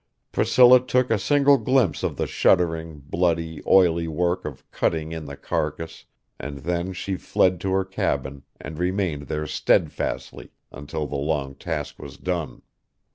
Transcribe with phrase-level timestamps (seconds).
[0.31, 5.37] Priscilla took a single glimpse of the shuddering, bloody, oily work of cutting in the
[5.37, 6.05] carcass,
[6.39, 11.99] and then she fled to her cabin and remained there steadfastly until the long task
[11.99, 12.63] was done.